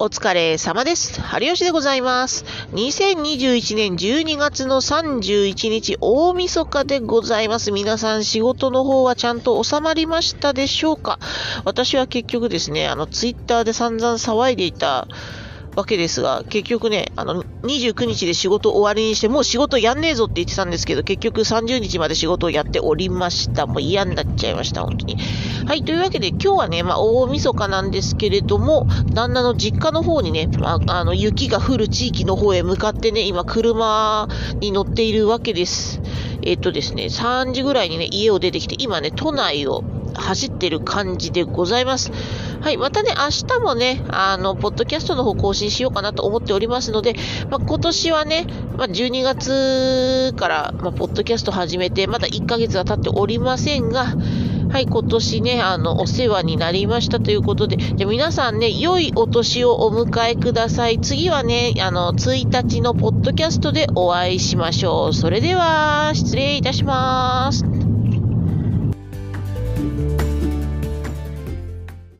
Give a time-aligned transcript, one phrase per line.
[0.00, 1.20] お疲れ様です。
[1.20, 2.44] 春吉でございます。
[2.72, 7.72] 2021年12月の31日、大晦日でございます。
[7.72, 11.18] 皆さん仕事の方はちゃんと収まりましたでしょうか？
[11.64, 15.08] 私は結局ですね、あの、ツイッターで散々騒いでいた、
[15.78, 23.66] わけですが、結局ね、あの、29日で仕事終わりにして、もう仕事やんねえぞって言ってたんですけど、結局30日まで仕事をやっておりました。
[23.66, 25.16] もう嫌になっちゃいました、本当に。
[25.66, 36.00] はい、というわけで今日はね、まあ、大晦日なんですけれども、旦那の実家の方にね、まあ、あの、雪が降る地域の方へ向かってね、今、車に乗っているわけです。
[36.42, 39.84] えっ、とですね、3時ぐらいにね、家を出てきて、今ね、都内を
[40.18, 42.10] 走ってる感じでございます。
[42.60, 47.14] はい、またね、明日もね、あの、ポッドキャストの方更新しようかなと思っておりますので、
[47.50, 48.46] まあ、今年はね、
[48.76, 54.14] まあ、12月から、まあ、ポッドキャスト始めて、まだ1ヶ月は経っておりませんが、
[54.70, 61.00] はい、今年ね、あの、お世話になりましたということで、じゃ皆さんね、良いお年をお迎えください。
[61.00, 65.14] 次はね、あの、1日のポッドキャストでお会いしましょう。
[65.14, 67.87] それでは、失礼いたします。